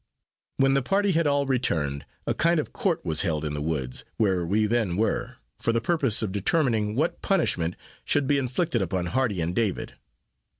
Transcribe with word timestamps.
When 0.57 0.73
the 0.73 0.81
party 0.81 1.11
had 1.11 1.27
all 1.27 1.45
returned, 1.45 2.07
a 2.25 2.33
kind 2.33 2.59
of 2.59 2.73
court 2.73 3.05
was 3.05 3.21
held 3.21 3.45
in 3.45 3.53
the 3.53 3.61
woods, 3.61 4.03
where 4.17 4.43
we 4.47 4.65
then 4.65 4.97
were, 4.97 5.37
for 5.59 5.71
the 5.71 5.79
purpose 5.79 6.23
of 6.23 6.31
determining 6.31 6.95
what 6.95 7.21
punishment 7.21 7.75
should 8.03 8.25
be 8.25 8.39
inflicted 8.39 8.81
upon 8.81 9.05
Hardy 9.05 9.41
and 9.41 9.55
David. 9.55 9.93